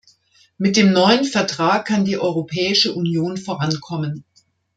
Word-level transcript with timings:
Mit 0.57 0.77
dem 0.77 0.93
neuen 0.93 1.25
Vertrag 1.25 1.85
kann 1.85 2.05
die 2.05 2.17
Europäische 2.17 2.91
Union 2.93 3.37
vorankommen. 3.37 4.23